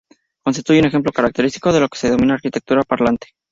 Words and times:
Constituye 0.43 0.79
un 0.79 0.87
ejemplo 0.87 1.11
característico 1.11 1.71
de 1.71 1.79
lo 1.79 1.87
que 1.87 1.99
se 1.99 2.07
denomina 2.07 2.33
arquitectura 2.33 2.81
parlante. 2.81 3.27